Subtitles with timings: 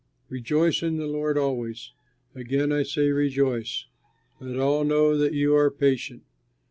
[0.29, 1.91] Rejoice in the Lord always.
[2.33, 3.85] Again, I say, rejoice.
[4.39, 6.23] Let all know that you are patient.